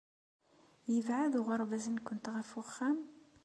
[0.93, 2.97] Yebɛed uɣerbaz-nwent ɣef wexxam?